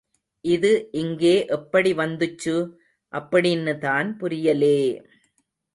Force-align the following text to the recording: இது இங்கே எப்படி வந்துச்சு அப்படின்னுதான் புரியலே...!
இது 0.45 0.89
இங்கே 0.91 1.45
எப்படி 1.47 1.93
வந்துச்சு 1.93 2.55
அப்படின்னுதான் 3.13 4.17
புரியலே...! 4.17 4.77